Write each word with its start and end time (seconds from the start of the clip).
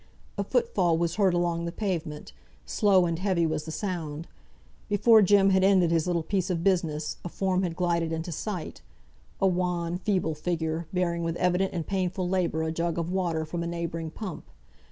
A 0.35 0.43
foot 0.43 0.73
fall 0.73 0.97
was 0.97 1.17
heard 1.17 1.35
along 1.35 1.65
the 1.65 1.71
pavement; 1.71 2.33
slow 2.65 3.05
and 3.05 3.19
heavy 3.19 3.45
was 3.45 3.65
the 3.65 3.71
sound. 3.71 4.27
Before 4.89 5.21
Jem 5.21 5.51
had 5.51 5.63
ended 5.63 5.91
his 5.91 6.07
little 6.07 6.23
piece 6.23 6.49
of 6.49 6.63
business, 6.63 7.17
a 7.23 7.29
form 7.29 7.61
had 7.61 7.75
glided 7.75 8.11
into 8.11 8.31
sight; 8.31 8.81
a 9.39 9.45
wan, 9.45 9.99
feeble 9.99 10.33
figure, 10.33 10.87
bearing, 10.91 11.21
with 11.23 11.35
evident 11.35 11.73
and 11.75 11.85
painful 11.85 12.27
labour, 12.27 12.63
a 12.63 12.71
jug 12.71 12.97
of 12.97 13.11
water 13.11 13.45
from 13.45 13.61
the 13.61 13.67
neighbouring 13.67 14.09
pump. 14.09 14.45